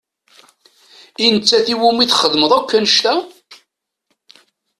I 1.23 1.25
nettat 1.33 1.67
i 1.73 1.75
wumi 1.79 2.05
txedmem 2.09 2.53
akk 2.57 2.71
annect-a? 2.77 3.13